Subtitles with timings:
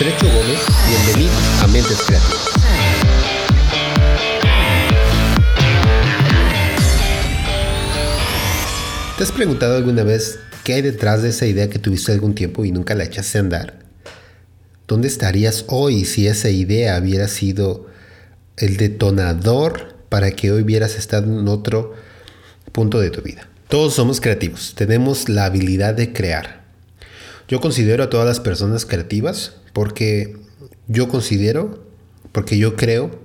[0.00, 2.48] Estrecho Gómez, bienvenido a Mentes Creativas.
[9.16, 12.64] ¿Te has preguntado alguna vez qué hay detrás de esa idea que tuviste algún tiempo
[12.64, 13.80] y nunca la echaste a andar?
[14.86, 17.88] ¿Dónde estarías hoy si esa idea hubiera sido
[18.56, 21.94] el detonador para que hoy hubieras estado en otro
[22.70, 23.48] punto de tu vida?
[23.66, 26.57] Todos somos creativos, tenemos la habilidad de crear.
[27.48, 30.36] Yo considero a todas las personas creativas porque
[30.86, 31.82] yo considero,
[32.30, 33.18] porque yo creo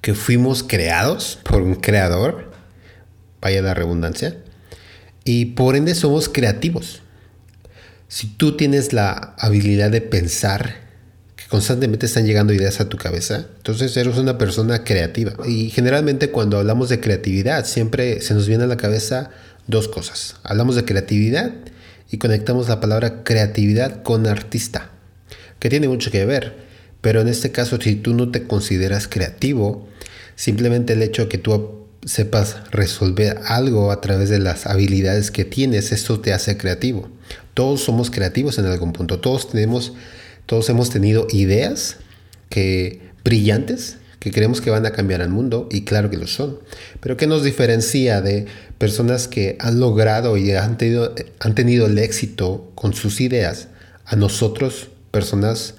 [0.00, 2.50] que fuimos creados por un creador,
[3.42, 4.38] vaya la redundancia,
[5.24, 7.02] y por ende somos creativos.
[8.08, 10.86] Si tú tienes la habilidad de pensar,
[11.34, 15.34] que constantemente están llegando ideas a tu cabeza, entonces eres una persona creativa.
[15.44, 19.30] Y generalmente cuando hablamos de creatividad, siempre se nos viene a la cabeza
[19.66, 20.36] dos cosas.
[20.44, 21.52] Hablamos de creatividad
[22.10, 24.90] y conectamos la palabra creatividad con artista,
[25.58, 26.66] que tiene mucho que ver.
[27.00, 29.86] Pero en este caso, si tú no te consideras creativo,
[30.34, 35.44] simplemente el hecho de que tú sepas resolver algo a través de las habilidades que
[35.44, 37.08] tienes, esto te hace creativo.
[37.54, 39.92] Todos somos creativos en algún punto, todos tenemos,
[40.46, 41.96] todos hemos tenido ideas
[42.48, 46.58] que brillantes que creemos que van a cambiar al mundo y claro que lo son.
[46.98, 48.46] Pero ¿qué nos diferencia de
[48.76, 53.68] personas que han logrado y han tenido, han tenido el éxito con sus ideas
[54.04, 55.74] a nosotros, personas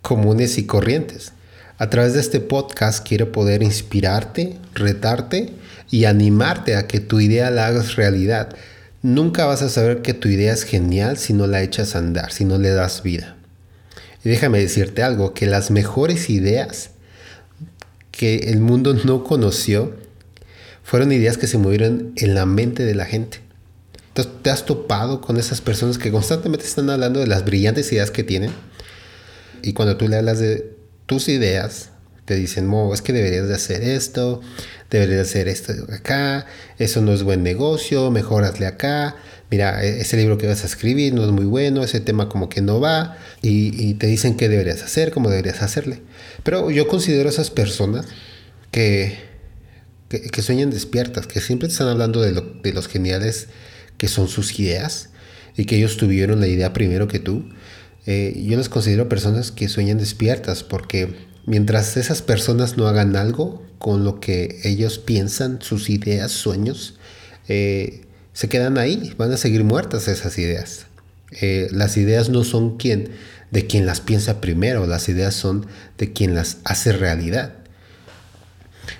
[0.00, 1.32] comunes y corrientes?
[1.76, 5.52] A través de este podcast quiero poder inspirarte, retarte
[5.90, 8.56] y animarte a que tu idea la hagas realidad.
[9.02, 12.32] Nunca vas a saber que tu idea es genial si no la echas a andar,
[12.32, 13.36] si no le das vida.
[14.24, 16.93] Y déjame decirte algo, que las mejores ideas
[18.16, 19.92] que el mundo no conoció
[20.84, 23.40] fueron ideas que se movieron en la mente de la gente.
[24.08, 28.12] Entonces, ¿te has topado con esas personas que constantemente están hablando de las brillantes ideas
[28.12, 28.52] que tienen?
[29.62, 30.76] Y cuando tú le hablas de
[31.06, 31.90] tus ideas,
[32.24, 34.40] te dicen, Mo, es que deberías de hacer esto,
[34.90, 36.46] deberías de hacer esto acá,
[36.78, 39.16] eso no es buen negocio, mejor hazle acá,
[39.50, 42.48] mira, e-, ese libro que vas a escribir no es muy bueno, ese tema como
[42.48, 46.00] que no va, y, te dicen qué deberías hacer, cómo deberías hacerle.
[46.42, 48.06] Pero yo considero esas personas
[48.70, 49.18] que,
[50.08, 53.48] que, sueñan despiertas, que siempre están hablando de, lo, de los geniales
[53.98, 55.10] que son sus ideas,
[55.56, 57.44] y que ellos tuvieron la idea primero que tú,
[58.06, 61.14] eh, yo les considero personas que sueñan despiertas porque
[61.46, 66.94] mientras esas personas no hagan algo con lo que ellos piensan, sus ideas, sueños,
[67.48, 70.86] eh, se quedan ahí, van a seguir muertas esas ideas.
[71.40, 73.10] Eh, las ideas no son quien,
[73.50, 75.66] de quien las piensa primero, las ideas son
[75.98, 77.54] de quien las hace realidad.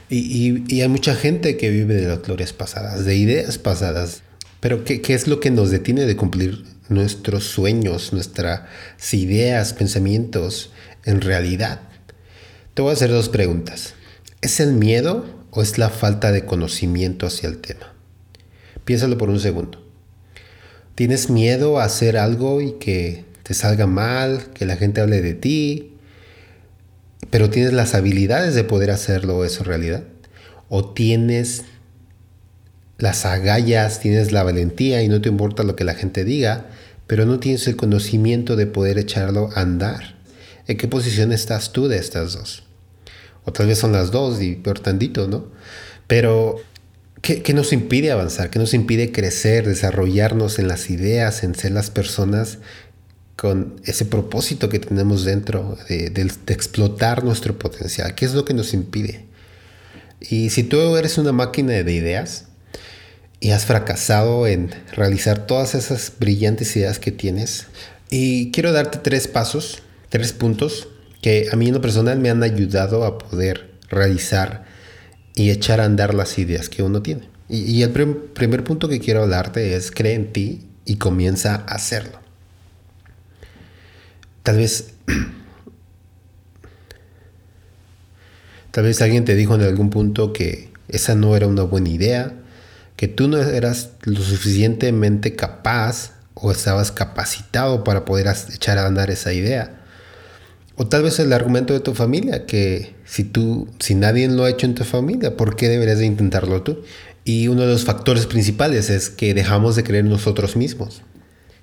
[0.09, 4.23] Y, hay mucha gente que vive de las glorias pasadas, de ideas pasadas.
[4.61, 8.63] Pero ¿qué, ¿qué, es lo que nos detiene de cumplir nuestros sueños, nuestras
[9.13, 10.71] ideas, pensamientos
[11.05, 11.81] en realidad?
[12.75, 13.95] Te voy a hacer dos preguntas.
[14.41, 17.95] ¿Es el miedo o es la falta de conocimiento hacia el tema?
[18.85, 19.81] Piénsalo por un segundo.
[20.97, 25.35] ¿Tienes miedo a hacer algo y que te salga mal, que la gente hable de
[25.35, 25.93] ti,
[27.31, 30.03] pero tienes las habilidades de poder hacerlo eso realidad?
[30.69, 31.63] ¿O tienes
[32.99, 36.67] las agallas, tienes la valentía y no te importa lo que la gente diga,
[37.07, 40.17] pero no tienes el conocimiento de poder echarlo a andar.
[40.67, 42.64] ¿En qué posición estás tú de estas dos?
[43.45, 45.47] O tal vez son las dos y peor tantito, ¿no?
[46.07, 46.61] Pero,
[47.21, 48.51] ¿qué, nos impide avanzar?
[48.51, 52.59] ¿Qué nos impide crecer, desarrollarnos en las ideas, en ser las personas
[53.37, 58.15] con ese propósito que tenemos dentro de, de explotar nuestro potencial?
[58.15, 59.25] ¿Qué es lo que nos impide?
[60.21, 62.47] Y si tú eres una máquina de ideas,
[63.45, 67.67] y has fracasado en realizar todas esas brillantes ideas que tienes.
[68.09, 70.89] Y quiero darte tres pasos, tres puntos
[71.25, 74.67] que a mí en lo personal me han ayudado a poder realizar
[75.35, 77.31] y echar a andar las ideas que uno tiene.
[77.49, 82.21] Y, el primer punto que quiero hablarte es cree en ti y comienza a hacerlo.
[84.43, 84.93] Tal vez
[88.71, 92.35] tal vez alguien te dijo en algún punto que esa no era una buena idea
[92.97, 99.11] que tú no eras lo suficientemente capaz o estabas capacitado para poder echar a andar
[99.11, 99.81] esa idea.
[100.77, 104.51] O tal vez el argumento de tu familia, que si tú, si nadie lo ha
[104.51, 106.83] hecho en tu familia, ¿por qué deberías de intentarlo tú?
[107.25, 111.03] Y uno de los factores principales es que dejamos de creer nosotros mismos.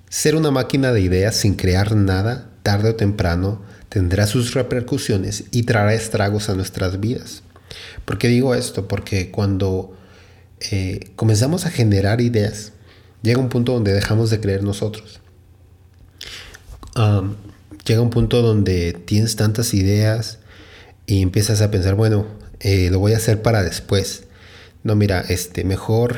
[0.08, 5.64] Ser una máquina de ideas sin crear nada, tarde o temprano, tendrá sus repercusiones y
[5.64, 7.42] traerá estragos a nuestras vidas.
[8.06, 8.88] ¿Por qué digo esto?
[8.88, 9.94] Porque cuando
[10.70, 12.72] eh, comenzamos a generar ideas,
[13.22, 15.20] llega un punto donde dejamos de creer nosotros.
[17.84, 20.38] Llega un punto donde tienes tantas ideas
[21.06, 22.26] y empiezas a pensar, bueno,
[22.60, 24.24] eh, lo voy a hacer para después.
[24.84, 26.16] No, mira, este, mejor,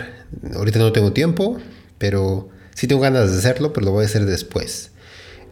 [0.54, 1.58] ahorita no tengo tiempo,
[1.98, 4.90] pero sí tengo ganas de hacerlo, pero lo voy a hacer después.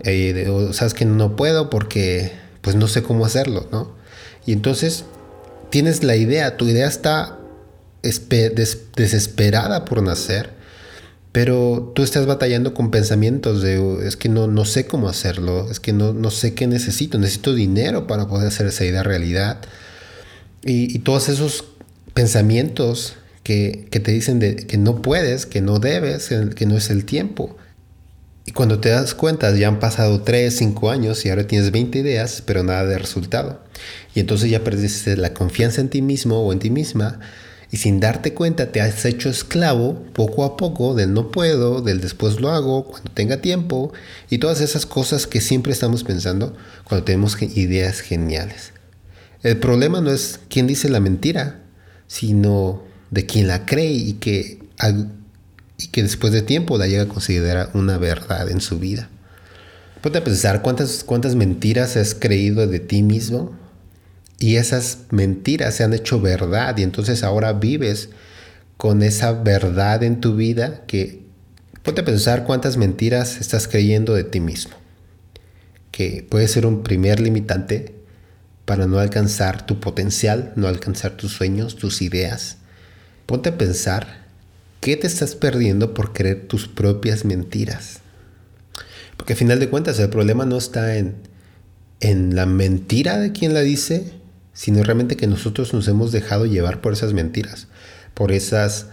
[0.04, 3.94] Eh, o sabes que no puedo porque pues no sé cómo hacerlo, ¿no?
[4.46, 5.04] Y entonces
[5.70, 7.38] tienes la idea, tu idea está
[8.02, 10.50] desesperada por nacer,
[11.32, 15.80] pero tú estás batallando con pensamientos de, es que no, no sé cómo hacerlo, es
[15.80, 19.62] que no, no sé qué necesito, necesito dinero para poder hacer esa idea realidad.
[20.64, 21.64] Y, todos esos
[22.14, 26.90] pensamientos que, que, te dicen de, que no puedes, que no debes, que no es
[26.90, 27.56] el tiempo.
[28.44, 31.98] Y cuando te das cuenta, ya han pasado 3, 5 años y ahora tienes 20
[31.98, 33.62] ideas, pero nada de resultado.
[34.14, 37.20] Y entonces ya perdiste la confianza en ti mismo o en ti misma
[37.72, 42.02] y sin darte cuenta te has hecho esclavo poco a poco del no puedo, del
[42.02, 43.94] después lo hago, cuando tenga tiempo
[44.28, 46.54] y todas esas cosas que siempre estamos pensando
[46.84, 48.74] cuando tenemos ideas geniales.
[49.42, 51.62] El problema no es quién dice la mentira,
[52.08, 54.58] sino de quién la cree y que,
[55.78, 59.08] y que después de tiempo la llega a considerar una verdad en su vida.
[60.02, 63.61] Ponte a pensar cuántas, cuántas mentiras has creído de ti mismo
[64.42, 68.08] y esas mentiras se han hecho verdad y entonces ahora vives
[68.76, 71.22] con esa verdad en tu vida que
[71.84, 74.74] ponte a pensar cuántas mentiras estás creyendo de ti mismo,
[75.92, 77.94] que puede ser un primer limitante
[78.64, 82.56] para no alcanzar tu potencial, no alcanzar tus sueños, tus ideas.
[83.26, 84.26] Ponte a pensar
[84.80, 88.00] qué te estás perdiendo por creer tus propias mentiras.
[89.16, 91.14] Porque al final de cuentas el problema no está en,
[92.00, 94.21] en la mentira de quien la dice,
[94.52, 97.68] sino realmente que nosotros nos hemos dejado llevar por esas mentiras,
[98.14, 98.86] por esas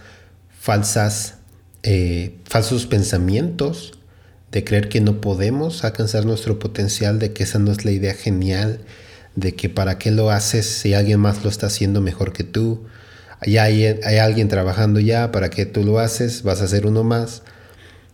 [0.60, 1.36] falsas,
[1.84, 3.94] eh, falsos pensamientos
[4.52, 8.14] de creer que no podemos alcanzar nuestro potencial, de que esa no es la idea
[8.14, 8.82] genial,
[9.36, 12.86] de que para qué lo haces si alguien más lo está haciendo mejor que tú,
[13.46, 17.04] ya hay, hay alguien trabajando ya, para qué tú lo haces, vas a ser uno
[17.04, 17.44] más.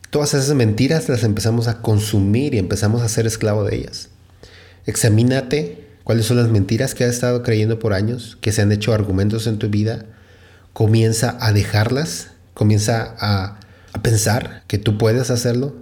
[0.10, 4.10] Todas esas mentiras las empezamos a consumir y empezamos a ser esclavo de ellas.
[4.86, 8.94] Examínate cuáles son las mentiras que has estado creyendo por años, que se han hecho
[8.94, 10.06] argumentos en tu vida,
[10.72, 13.60] comienza a dejarlas, comienza a,
[14.04, 15.74] pensar que tú puedes hacerlo,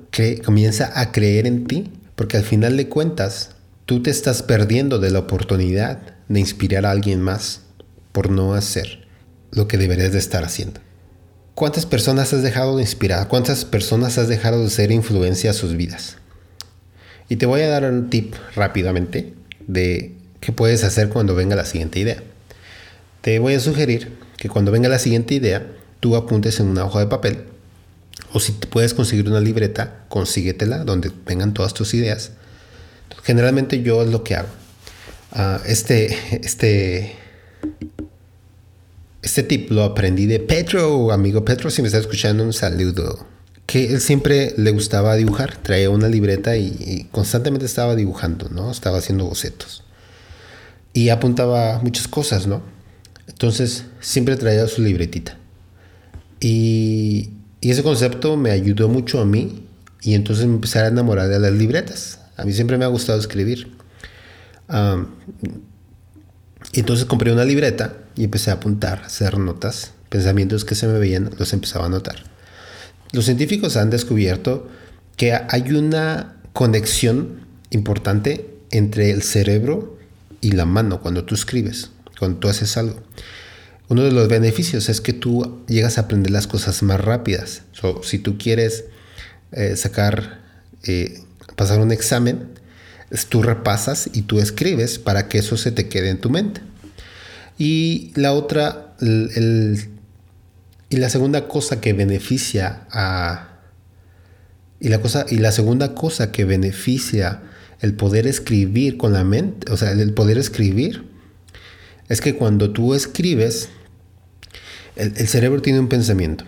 [0.46, 3.50] comienza a creer en ti, porque al final de cuentas
[3.86, 6.00] tú te estás perdiendo de la oportunidad
[6.30, 7.62] de inspirar a alguien más
[8.12, 9.08] por no hacer
[9.52, 10.80] lo que deberías de estar haciendo.
[11.56, 13.28] ¿Cuántas personas has dejado de inspirar?
[13.28, 16.18] ¿Cuántas personas has dejado de ser influencia a sus vidas?
[17.30, 19.34] Y te voy a dar un tip rápidamente
[19.68, 22.24] de qué puedes hacer cuando venga la siguiente idea.
[23.22, 25.66] Te voy a sugerir que cuando venga la siguiente idea,
[26.00, 27.44] tú apuntes en una hoja de papel
[28.34, 32.32] o si puedes conseguir una libreta, consíguetela donde vengan todas tus ideas.
[33.24, 34.50] Generalmente yo es lo que hago.
[35.32, 37.16] Ah, este, este,
[39.22, 43.33] este tip lo aprendí de Petro, amigo Petro, si me está escuchando, un saludo
[43.66, 48.72] que él siempre le gustaba dibujar, traía una libreta y, constantemente estaba dibujando, ¿no?
[48.72, 49.84] Estaba haciendo bocetos.
[50.94, 52.62] Y apuntaba muchas cosas, ¿no?
[53.28, 55.38] Entonces siempre traía su libretita.
[56.40, 57.32] Y,
[57.62, 59.66] ese concepto me ayudó mucho a mí
[60.02, 62.20] y entonces me empecé a enamorar de las libretas.
[62.36, 63.72] A mí siempre me ha gustado escribir.
[66.74, 71.30] entonces compré una libreta y empecé a apuntar, hacer notas, pensamientos que se me veían,
[71.40, 72.33] los empezaba a anotar.
[73.14, 74.68] Los científicos han descubierto
[75.16, 79.98] que hay una conexión importante entre el cerebro
[80.42, 83.02] y la mano cuando tú escribes, cuando tú haces algo.
[83.88, 87.62] Uno de los beneficios es que tú llegas a aprender las cosas más rápidas.
[88.02, 88.86] si tú quieres
[89.52, 90.42] eh, sacar,
[90.84, 91.20] eh,
[91.56, 92.48] pasar un examen,
[93.30, 96.62] tú repasas y tú escribes para que eso se te quede en tu mente.
[97.60, 99.90] Y la otra, el,
[100.94, 103.50] y la segunda cosa que beneficia a...
[104.80, 107.42] Y la, cosa, y la segunda cosa que beneficia
[107.80, 111.04] el poder escribir con la mente, o sea, el poder escribir,
[112.10, 113.70] es que cuando tú escribes,
[114.96, 116.46] el, cerebro tiene un pensamiento.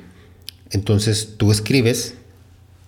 [0.70, 2.14] Entonces tú escribes,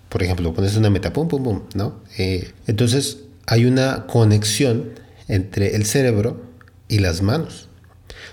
[0.09, 2.03] por ejemplo, pones una meta, pum, pum, pum, ¿no?
[2.19, 4.91] Eh, entonces hay una conexión
[5.27, 6.39] entre el cerebro
[6.87, 7.67] y las manos.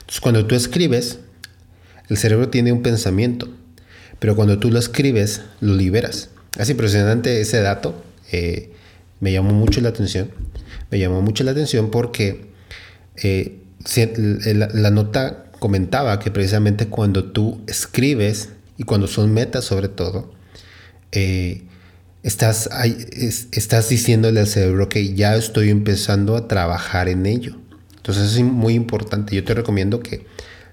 [0.00, 1.20] Entonces cuando tú escribes,
[2.08, 3.48] el cerebro tiene un pensamiento,
[4.18, 6.30] pero cuando tú lo escribes, lo liberas.
[6.58, 8.02] Es impresionante ese dato.
[8.30, 8.72] Eh,
[9.20, 10.30] me llamó mucho la atención.
[10.90, 12.46] Me llamó mucho la atención porque
[13.22, 13.58] eh,
[14.54, 20.32] la, nota comentaba que precisamente cuando tú escribes y cuando son metas sobre todo,
[21.12, 21.62] eh,
[22.22, 22.68] estás,
[23.52, 27.56] estás diciéndole al cerebro que ya estoy empezando a trabajar en ello.
[27.96, 29.34] Entonces es muy importante.
[29.34, 30.26] Yo te recomiendo que,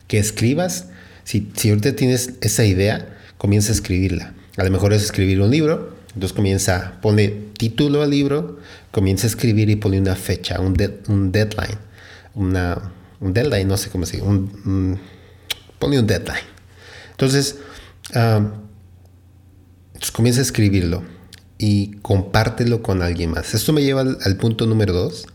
[0.07, 0.87] que escribas.
[1.31, 4.33] Si, si ahorita tienes esa idea, comienza a escribirla.
[4.57, 5.95] A lo mejor es escribir un libro.
[6.07, 8.59] Entonces comienza, pone título al libro,
[8.91, 10.75] comienza a escribir y pone una fecha, un,
[11.07, 11.77] un deadline.
[12.33, 14.27] Un deadline, no sé cómo se dice.
[14.27, 14.99] Un,
[15.79, 16.43] pone un deadline.
[17.11, 17.59] Entonces,
[18.13, 18.51] ah,
[19.87, 21.01] entonces comienza a escribirlo
[21.57, 23.53] y compártelo con alguien más.
[23.53, 25.27] Esto me lleva al, punto número dos,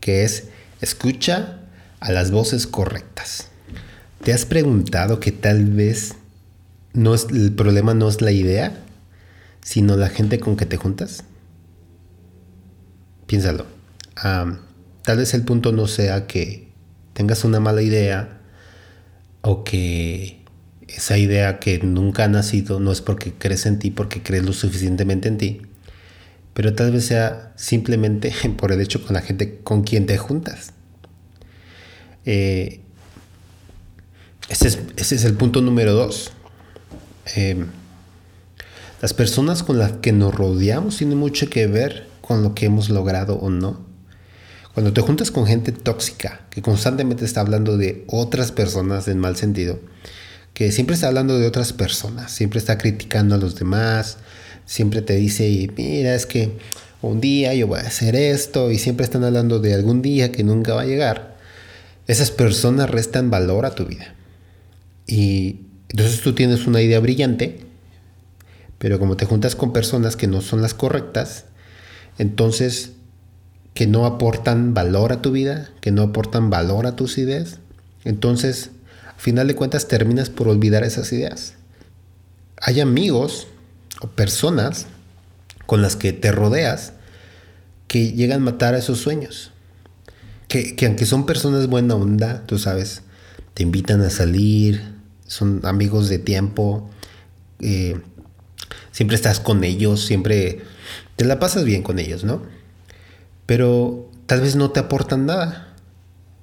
[0.00, 0.48] que es
[0.80, 1.60] escucha
[2.00, 3.47] a las voces correctas.
[4.28, 6.14] ¿Te has preguntado que tal vez
[6.92, 8.78] no el problema no es la idea,
[9.62, 11.24] sino la gente con que te juntas?
[13.26, 13.64] Piénsalo.
[14.14, 16.68] tal vez el punto no sea que
[17.14, 18.42] tengas una mala idea
[19.40, 20.44] o que
[20.88, 24.52] esa idea que nunca ha nacido no es porque crees en ti, porque crees lo
[24.52, 25.62] suficientemente en ti,
[26.52, 30.74] pero tal vez sea simplemente por el hecho con la gente con quien te juntas.
[32.26, 32.82] Eh,
[34.48, 36.30] ese, es, el punto número dos.
[37.36, 37.64] Eh,
[39.00, 42.90] las personas con las que nos rodeamos tienen mucho que ver con lo que hemos
[42.90, 43.86] logrado o no.
[44.74, 49.36] Cuando te juntas con gente tóxica que constantemente está hablando de otras personas en mal
[49.36, 49.80] sentido,
[50.54, 54.18] que siempre está hablando de otras personas, siempre está criticando a los demás,
[54.66, 56.58] siempre te dice, mira, es que
[57.02, 60.42] un día yo voy a hacer esto, y siempre están hablando de algún día que
[60.42, 61.36] nunca va a llegar.
[62.06, 64.14] Esas personas restan valor a tu vida.
[65.08, 67.66] Y entonces tú tienes una idea brillante,
[68.78, 71.46] pero como te juntas con personas que no son las correctas,
[72.18, 72.92] entonces
[73.74, 77.58] que no aportan valor a tu vida, que no aportan valor a tus ideas,
[78.04, 78.70] entonces
[79.18, 81.54] final de cuentas terminas por olvidar esas ideas.
[82.60, 83.48] Hay amigos
[84.00, 84.86] o personas
[85.66, 86.92] con las que te rodeas
[87.88, 89.50] que llegan a matar a esos sueños.
[90.46, 93.02] Que, aunque son personas buena onda, tú sabes,
[93.54, 94.94] te invitan a salir,
[95.28, 96.90] son amigos de tiempo,
[97.60, 98.00] eh,
[98.90, 100.62] siempre estás con ellos, siempre
[101.14, 102.42] te la pasas bien con ellos, ¿no?
[103.46, 105.74] Pero tal vez no te aportan nada,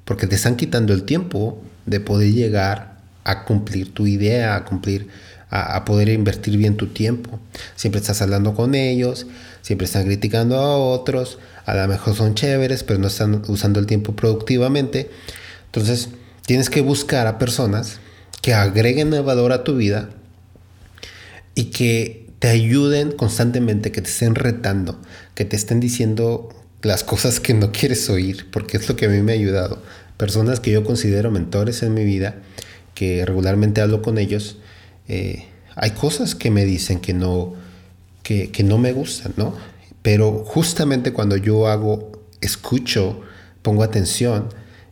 [0.06, 5.08] porque te están quitando el tiempo de poder llegar a cumplir tu idea, a cumplir,
[5.50, 7.40] a, poder invertir bien tu tiempo.
[7.76, 9.26] Siempre estás hablando con ellos,
[9.62, 13.88] siempre están criticando a otros, a lo mejor son chéveres, pero no están usando el
[13.88, 15.10] tiempo productivamente.
[15.66, 16.10] Entonces,
[16.46, 18.00] tienes que buscar a personas
[18.46, 20.12] que agreguen valor a tu vida
[21.56, 25.02] y que te ayuden constantemente, que te estén retando,
[25.34, 26.50] que te estén diciendo
[26.84, 29.82] las cosas que no quieres oír, porque es lo que a mí me ha ayudado
[30.18, 32.36] personas que yo considero mentores en mi vida,
[32.94, 34.60] que regularmente hablo con ellos,
[35.08, 37.56] eh, hay cosas que me dicen que no,
[38.22, 39.56] que, no me gustan, ¿no?
[40.04, 42.12] Pero justamente cuando yo hago,
[42.42, 43.22] escucho,
[43.64, 44.50] pongo atención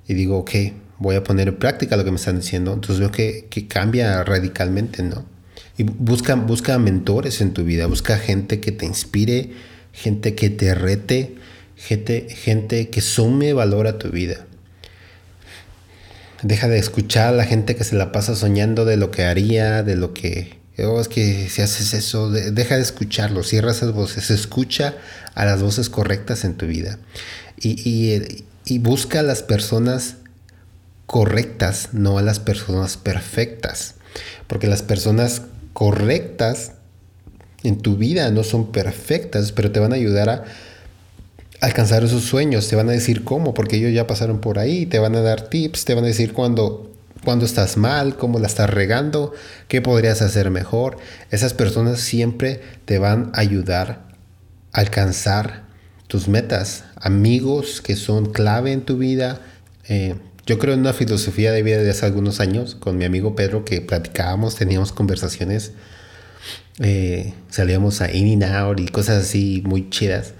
[0.07, 0.49] y digo, ok,
[0.99, 5.03] voy a poner en práctica lo que me están diciendo, entonces veo que, cambia radicalmente,
[5.03, 5.25] ¿no?
[5.77, 9.51] Y busca, busca mentores en tu vida, busca gente que te inspire,
[9.91, 11.35] gente que te rete,
[11.75, 14.45] gente, gente que sume valor a tu vida.
[16.43, 19.81] Deja de escuchar a la gente que se la pasa soñando de lo que haría,
[19.81, 20.61] de lo que...
[20.79, 24.95] Oh, es que si haces eso, deja de escucharlo, cierra esas voces, escucha
[25.35, 26.97] a las voces correctas en tu vida.
[27.57, 30.17] Y, y busca a las personas
[31.05, 33.95] correctas, no a las personas perfectas.
[34.47, 35.43] Porque las personas
[35.73, 36.73] correctas
[37.63, 40.43] en tu vida no son perfectas, pero te van a ayudar a
[41.61, 44.99] alcanzar esos sueños, te van a decir cómo, porque ellos ya pasaron por ahí, te
[44.99, 46.93] van a dar tips, te van a decir cuándo
[47.23, 49.33] cuando estás mal, cómo la estás regando,
[49.67, 50.97] qué podrías hacer mejor.
[51.31, 54.07] Esas personas siempre te van a ayudar
[54.73, 55.63] a alcanzar
[56.07, 56.83] tus metas.
[56.95, 59.39] Amigos que son clave en tu vida.
[59.87, 60.15] Eh,
[60.45, 63.63] yo creo en una filosofía de vida de hace algunos años con mi amigo Pedro
[63.65, 65.71] que platicábamos, teníamos conversaciones,
[66.79, 70.33] eh, salíamos a in and out y cosas así muy chidas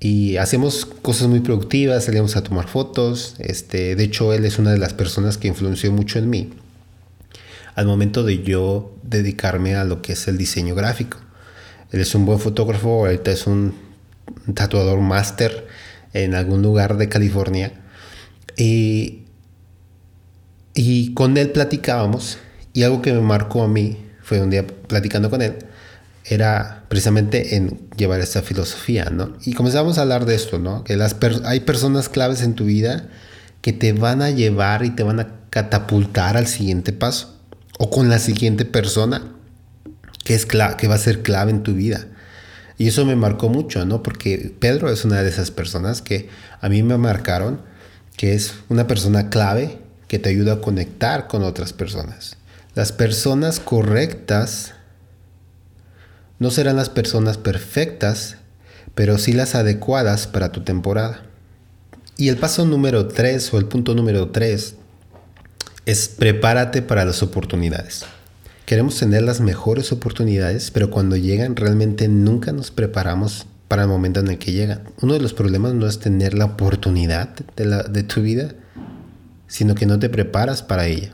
[0.00, 3.36] y hacemos cosas muy productivas, salíamos a tomar fotos.
[3.38, 6.50] Este, de hecho, él es una de las personas que influenció mucho en mí
[7.74, 11.18] al momento de yo dedicarme a lo que es el diseño gráfico.
[11.92, 13.74] Él es un buen fotógrafo, ahorita es un
[14.54, 15.68] tatuador máster
[16.14, 17.72] en algún lugar de California.
[18.56, 19.21] Y,
[20.74, 22.38] y con él platicábamos
[22.72, 25.56] y algo que me marcó a mí fue un día platicando con él
[26.24, 29.32] era precisamente en llevar esta filosofía, ¿no?
[29.44, 30.84] Y comenzamos a hablar de esto, ¿no?
[30.84, 33.08] Que las hay personas claves en tu vida
[33.60, 37.38] que te van a llevar y te van a catapultar al siguiente paso
[37.78, 39.32] o con la siguiente persona
[40.24, 42.06] que es que va a ser clave en tu vida.
[42.78, 44.02] Y eso me marcó mucho, ¿no?
[44.02, 46.28] Porque Pedro es una de esas personas que
[46.60, 47.60] a mí me marcaron,
[48.16, 49.78] que es una persona clave
[50.12, 52.36] que te ayuda a conectar con otras personas.
[52.74, 54.74] Las personas correctas
[56.38, 58.36] no serán las personas perfectas,
[58.94, 61.22] pero sí las adecuadas para tu temporada.
[62.18, 64.74] Y el paso número 3 o el punto número 3
[65.86, 68.04] es prepárate para las oportunidades.
[68.66, 74.20] Queremos tener las mejores oportunidades, pero cuando llegan realmente nunca nos preparamos para el momento
[74.20, 74.82] en el que llegan.
[75.00, 78.52] Uno de los problemas no es tener la oportunidad de, de tu vida,
[79.52, 81.12] sino que no te preparas para ella.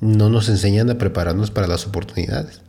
[0.00, 2.62] No nos enseñan a prepararnos para las oportunidades.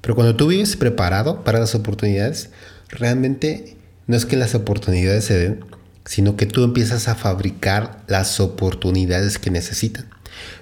[0.00, 2.50] Pero cuando tú vives preparado para las oportunidades,
[2.88, 5.64] realmente no es que las oportunidades se den,
[6.04, 10.06] sino que tú empiezas a fabricar las oportunidades que necesitan.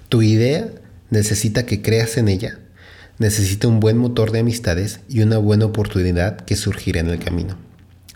[0.08, 0.70] Tu idea
[1.10, 2.60] necesita que creas en ella,
[3.18, 7.58] necesita un buen motor de amistades y una buena oportunidad que surgirá en el camino.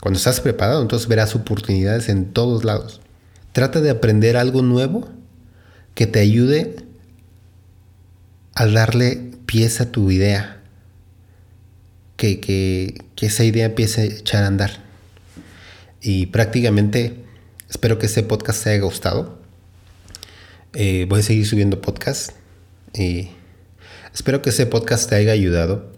[0.00, 3.02] Cuando estás preparado, entonces verás oportunidades en todos lados.
[3.52, 5.17] Trata de aprender algo nuevo
[5.98, 6.76] que te ayude
[8.54, 10.62] a darle pieza a tu idea,
[12.16, 14.84] que, que, que esa idea empiece a echar a andar.
[16.00, 17.24] Y prácticamente
[17.68, 19.40] espero que este podcast te haya gustado.
[20.72, 22.30] Eh, voy a seguir subiendo podcast
[22.94, 23.30] y
[24.14, 25.92] espero que ese podcast te haya ayudado.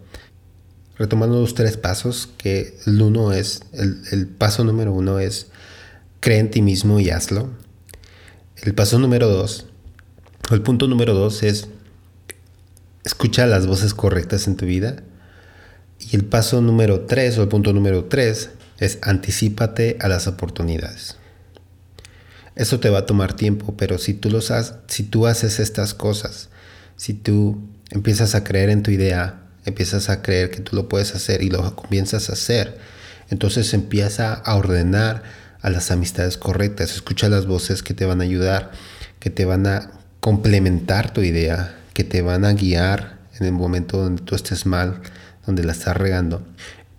[0.97, 5.51] Retomando los tres pasos, que el uno es, el, el paso número uno es
[6.21, 7.51] cree en ti mismo y hazlo.
[8.63, 9.67] El paso número dos,
[10.55, 11.67] el punto número dos es
[13.03, 15.03] escucha las voces correctas en tu vida.
[15.99, 21.17] Y el paso número tres o el punto número tres es anticipate a las oportunidades.
[22.55, 24.51] Eso te va a tomar tiempo, pero si tú, los
[24.87, 26.49] si tú haces estas cosas,
[26.97, 31.15] si tú empiezas a creer en tu idea, empiezas a creer que tú lo puedes
[31.15, 32.77] hacer y lo comienzas a hacer,
[33.29, 35.23] entonces empieza a ordenar
[35.61, 38.71] a las amistades correctas, escucha las voces que te van a ayudar,
[39.19, 43.97] que te van a complementar tu idea, que te van a guiar en el momento
[43.97, 45.01] donde tú estés mal,
[45.45, 46.47] donde la estás regando,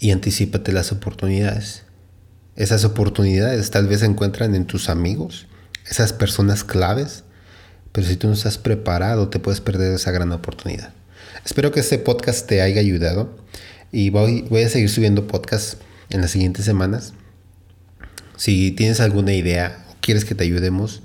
[0.01, 1.85] y anticipate las oportunidades.
[2.57, 5.47] Esas oportunidades tal vez se encuentran en tus amigos,
[5.89, 7.23] esas personas claves,
[7.93, 10.93] pero si tú no estás preparado te puedes perder esa gran oportunidad.
[11.45, 13.37] Espero que este podcast te haya ayudado
[13.93, 15.79] y voy, voy a seguir subiendo podcasts
[16.11, 17.15] en las siguientes semanas.
[18.37, 21.03] Si tienes alguna idea o quieres que te ayudemos